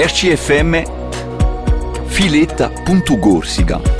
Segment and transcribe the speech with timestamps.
[0.00, 0.82] RCFM
[2.08, 3.99] Filetta.Gorsica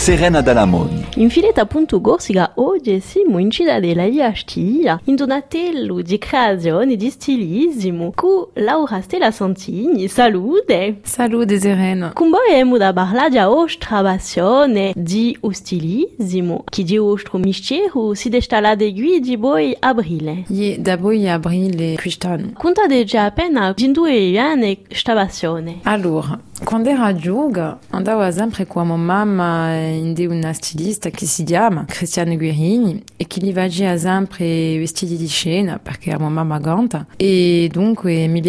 [0.00, 7.10] Serena Dalamoni In Filetta.Gorsica oggi siamo in Cittadella di Astiglia, in Donatello di creazione di
[7.10, 10.08] stilismo, con Laura Stella Santini.
[10.08, 11.00] Salute!
[11.02, 12.14] Salute Serena!
[12.14, 18.30] Con voi abbiamo da parlare di vostra passione di stilismo, che di vostro mistero si
[18.30, 20.44] desta de gui di voi aprile.
[20.48, 22.52] Ye, da voi aprile quest'anno.
[22.54, 25.80] Contate già appena di due anni questa passione.
[25.82, 32.36] Allora, quando ero giovane andavo sempre con mia mamma in una stilista si chiama Cristiane
[32.36, 38.26] Guerini e che gli faceva sempre vestiti di scena perché era mamma ganta e dunque
[38.26, 38.40] mi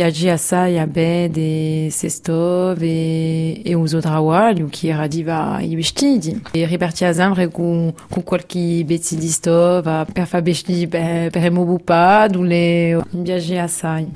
[0.78, 4.00] a bene se stove e, e uso
[4.70, 11.52] che era diva i vestiti e ripartiva sempre con, con qualche pezzo di stova per
[11.52, 12.98] mio bupato mi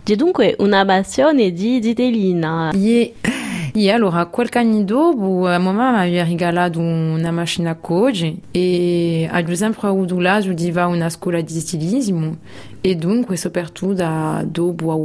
[0.04, 2.74] C'è dunque una passione di.
[2.76, 3.45] Yeah.
[3.78, 9.30] E allora, qualche anno dopo, a mamma mi aveva regalato una macchina a coge e
[9.30, 12.38] ho sempre avuto l'asio di va a una scuola di stilismo
[12.86, 14.06] e dunque soprattutto
[14.44, 14.96] dopo a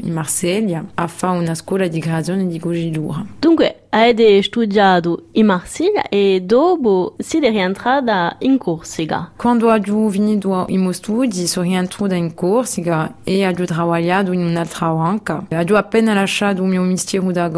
[0.00, 3.22] in Marsiglia a fare una scuola di creazione di cogitura.
[3.38, 9.32] Dunque, avete studiato in Marsiglia e dopo siete rientrata in Corsica.
[9.36, 14.88] Quando ho finito i miei studi sono rientrata in Corsica e ho lavorato in un'altra
[14.88, 15.46] banca.
[15.50, 17.48] Ho appena lasciato il mio mestiere da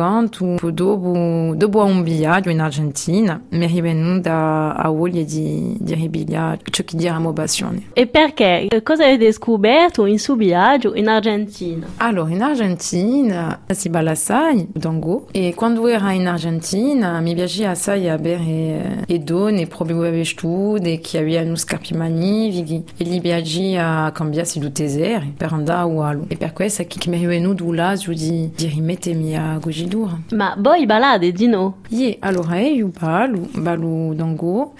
[0.71, 6.83] dopo, dopo un viaggio in Argentina mi è rivenuta a voglia di, di ripigliare ciò
[6.85, 6.97] che
[7.33, 7.91] passione.
[7.93, 8.69] E perché?
[8.83, 11.87] Cosa avete scoperto in suo viaggio in Argentina?
[11.99, 18.09] Allora, in Argentina si balla assai, tango, e quando ero in Argentina mi piaceva assai
[18.09, 25.33] avere le donne proprio vestute che avevano scarpe magnifiche e gli piaceva cambiarsi di tesere
[25.37, 26.25] per andare a Ualo.
[26.29, 30.19] E per questo che mi è venuto l'asio di, di rimettermi a cogitura.
[30.31, 31.79] Ma voi ballate di no?
[31.89, 34.73] Yeah, allora io ballo, ballo tango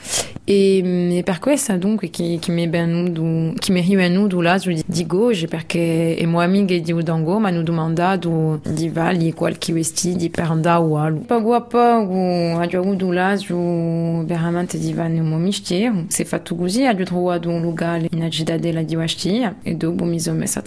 [0.49, 4.73] e, e per questo dunque che, che mi è venuto, che mi è venuto l'asio
[4.87, 10.31] di, goge perché le mie amiche di Udango mi hanno domandato di valli qualche vestiti
[10.31, 11.19] per andare a Ualo.
[11.27, 16.05] Poco a poco ho avuto l'asio veramente di il mio mestiere.
[16.07, 20.21] Si è fatto così, ho trovato un locale in Cittadella di Ostia e dopo mi
[20.21, 20.63] sono messa.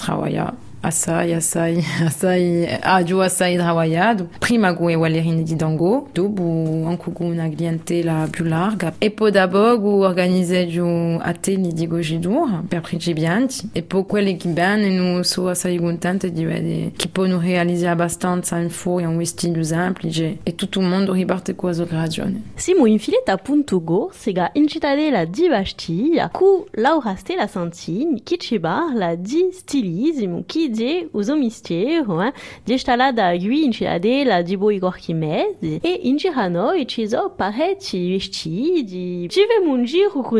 [0.82, 4.30] Assai, assai, assai, agio assai trabalhado.
[4.40, 6.42] Prima com o Alerine de Dango, dopo
[6.88, 8.94] anche com una clientela più larga.
[8.98, 13.70] E poi da poco organizzai un atelier di gogidur per principianti.
[13.74, 18.70] E poi quelli che bene sono assai contente di vedere che possono realizzare abbastanza in
[18.70, 22.44] fuori un vestito semplice e tutto il mondo riparte con la creazione.
[22.56, 29.16] Siamo in filetta.go, sega in cittadella di Bastiglia, con Laura Stella Santini, che ci parla
[29.16, 32.32] di stilismo, che de uso mistero, hein,
[32.66, 32.78] de
[33.12, 33.34] da
[33.66, 36.86] in cittadella di boi corchimese e in girano e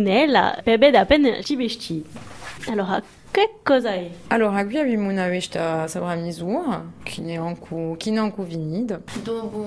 [0.08, 2.06] ela, per bene appena ci vestiti.
[2.68, 3.02] Allora,
[3.32, 4.10] che cosa è?
[4.28, 8.48] Allora, qui abbiamo una vesta sopra misura, che ne è ancora, che ne è ancora
[8.48, 9.02] finita.
[9.24, 9.66] Dopo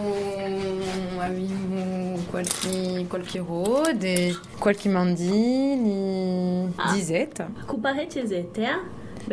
[1.18, 4.36] abbiamo qualche, qualche rode,
[6.76, 6.92] Ah.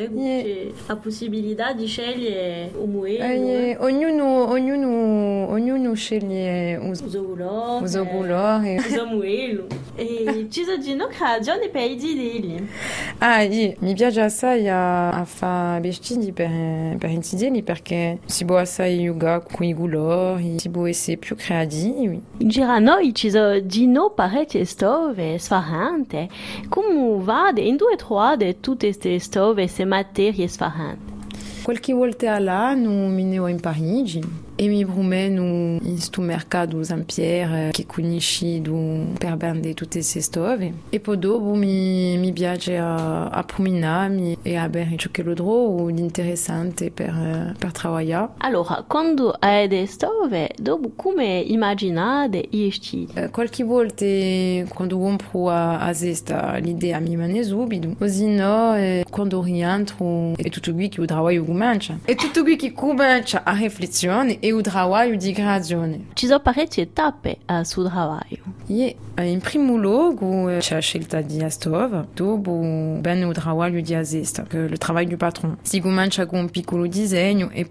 [0.07, 0.71] Beh, Yeah.
[1.73, 1.87] di
[2.75, 6.79] un muelo, Eh, ognuno, ognuno, ognuno sceglie.
[9.95, 11.07] E di no
[12.13, 12.67] dili.
[13.17, 18.57] Ah, io, mi piace assai a, a fare vestiti per, per intendere perché si può
[18.57, 22.21] assai giocare con i colori, si può essere più creativi.
[23.65, 26.29] Di no pareti stove sfarrante.
[26.69, 27.51] Come va?
[27.55, 31.11] In due trovate tutte queste stove, queste materie sfarrante?
[31.63, 34.48] Qualche volta all'anno mi ne in Parigi e mi
[34.85, 38.73] promeno in sto mercato San Pierre che conoscido
[39.17, 44.55] per vendere tutte queste stove e poi dopo mi, mi piace a, a promenarmi e
[44.55, 48.29] a bere ciò che lo trovo di interessante per, per lavorare.
[48.39, 53.13] Allora, quando avete stove, dopo come immaginate i vestiti?
[53.13, 54.05] Eh, Qualche volta
[54.73, 60.49] quando compro a, a cesta l'idea mi viene subito, così no, eh, quando rientro è
[60.49, 61.99] tutto qui che lavoro comincia.
[62.03, 65.17] È tutto qui che comincia a riflessione e e o trabalho.
[65.17, 68.57] Ci sono parecchie tappe a sul lavoro.
[68.67, 68.95] E
[69.39, 75.57] primo la scelta di Astov, dopo o trabalho di Azesta, le travail du patron.
[75.61, 77.65] Si comincia con un piccolo disegno e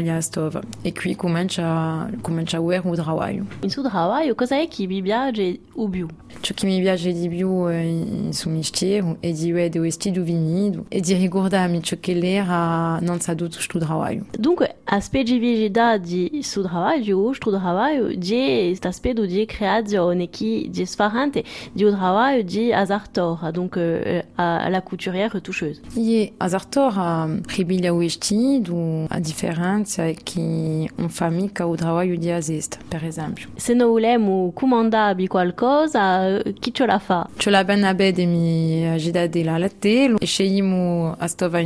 [0.00, 0.60] gli Astov.
[0.82, 3.46] E qui comincia, comincia a vedere o trabalho.
[3.60, 6.06] In sul lavoro cosa è che vi piace o più?
[6.40, 11.00] Ciò che mi piace di più in suo mestiere è di vedere vestito venido e
[11.00, 14.26] di ricordarmi ciò che l'era non sa tutto sto trabalho.
[14.38, 20.86] Dunque, a specificità di sul lavoro, sto lavoro di questo aspetto di creazione che di
[20.86, 25.80] sfarante di un lavoro di azartor, donc euh, à la couturière retoucheuse.
[25.96, 32.30] E azartor a ribiglia o vestido, a differenza è che un famiglia o trabalho di
[32.30, 33.48] azesta, per esempio.
[33.56, 37.28] Se noi vogliamo comandarvi qualcosa, chi ce la fa?
[37.36, 41.58] Ce la ben abede mi agida della latte e scegliamo a stova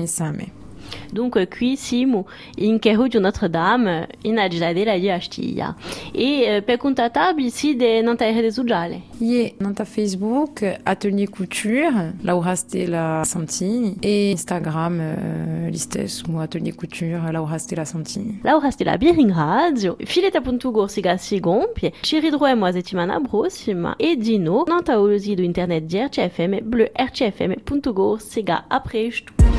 [1.11, 2.26] Donc, qui siamo
[2.56, 5.75] in Kerru di Notre-Dame, in aggiadela di Astiglia.
[6.12, 9.02] E per contattarvi si de nanta rede sociale.
[9.19, 17.58] E nanta Facebook, Atelier Couture, Laura Stella Santini, e Instagram, uh, l'istesimo Atelier Couture, Laura
[17.58, 18.41] Stella Santini.
[18.43, 24.64] Laura Stella Biring Radio, fileta puntu gorsiga sigompie, ci ridroemo a settimana prossima, e dino,
[24.67, 29.57] nanta olosi do internet di RCFM, bleu rcfm.gorsiga, a presto.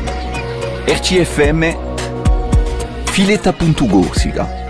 [0.90, 1.76] RCFM
[3.12, 4.69] Fileta.Gorsica